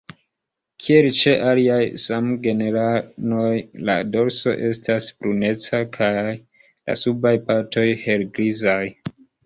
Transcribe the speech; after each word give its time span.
Kiel 0.85 1.07
ĉe 1.19 1.33
aliaj 1.49 1.81
samgenranoj 2.05 3.53
la 3.91 3.99
dorso 4.17 4.57
estas 4.73 5.13
bruneca 5.21 5.85
kaj 6.01 6.13
la 6.27 7.01
subaj 7.07 7.39
partoj 7.53 7.89
helgrizaj. 8.09 8.85